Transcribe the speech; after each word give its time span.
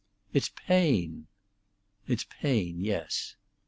"It's 0.33 0.49
pain!" 0.55 1.27
"It's 2.07 2.23
pain, 2.27 2.79
yes." 2.81 3.35